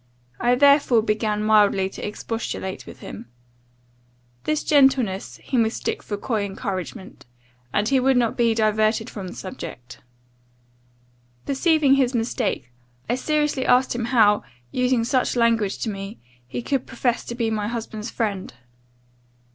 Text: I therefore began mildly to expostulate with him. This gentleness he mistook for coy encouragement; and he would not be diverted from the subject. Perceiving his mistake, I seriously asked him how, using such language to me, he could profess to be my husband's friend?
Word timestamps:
I 0.39 0.55
therefore 0.55 1.03
began 1.03 1.43
mildly 1.43 1.87
to 1.91 2.01
expostulate 2.01 2.87
with 2.87 3.01
him. 3.01 3.27
This 4.45 4.63
gentleness 4.63 5.37
he 5.43 5.57
mistook 5.57 6.01
for 6.01 6.17
coy 6.17 6.43
encouragement; 6.43 7.27
and 7.71 7.87
he 7.87 7.99
would 7.99 8.17
not 8.17 8.35
be 8.35 8.55
diverted 8.55 9.11
from 9.11 9.27
the 9.27 9.35
subject. 9.35 9.99
Perceiving 11.45 11.93
his 11.93 12.15
mistake, 12.15 12.71
I 13.07 13.13
seriously 13.13 13.67
asked 13.67 13.93
him 13.93 14.05
how, 14.05 14.43
using 14.71 15.03
such 15.03 15.35
language 15.35 15.77
to 15.83 15.89
me, 15.91 16.17
he 16.47 16.63
could 16.63 16.87
profess 16.87 17.23
to 17.25 17.35
be 17.35 17.51
my 17.51 17.67
husband's 17.67 18.09
friend? 18.09 18.55